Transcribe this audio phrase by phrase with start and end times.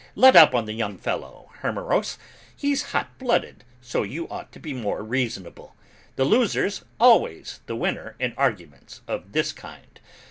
[0.15, 2.17] Let up on the young fellow, Hermeros,
[2.55, 5.75] he's hot blooded, so you ought to be more reasonable.
[6.15, 9.99] The loser's always the winner in arguments of this kind.